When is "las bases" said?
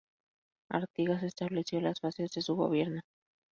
1.79-2.31